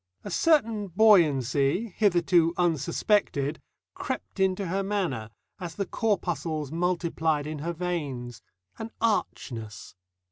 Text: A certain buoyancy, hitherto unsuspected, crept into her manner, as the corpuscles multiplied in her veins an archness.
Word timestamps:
A 0.23 0.31
certain 0.31 0.87
buoyancy, 0.87 1.93
hitherto 1.95 2.55
unsuspected, 2.57 3.61
crept 3.93 4.39
into 4.39 4.65
her 4.65 4.81
manner, 4.81 5.29
as 5.59 5.75
the 5.75 5.85
corpuscles 5.85 6.71
multiplied 6.71 7.45
in 7.45 7.59
her 7.59 7.73
veins 7.73 8.41
an 8.79 8.89
archness. 8.99 9.93